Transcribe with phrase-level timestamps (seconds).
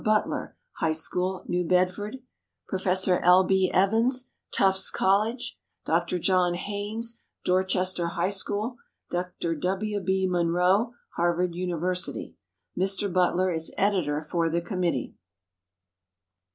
[0.03, 2.23] Butler, High School, New Bedford;
[2.67, 3.43] Professor L.
[3.43, 3.69] B.
[3.71, 6.17] Evans, Tufts College; Dr.
[6.17, 8.77] John Haynes, Dorchester High School;
[9.11, 9.53] Dr.
[9.53, 9.99] W.
[9.99, 10.25] B.
[10.27, 12.35] Munro, Harvard University.
[12.75, 13.13] Mr.
[13.13, 15.13] Butler is editor for the committee.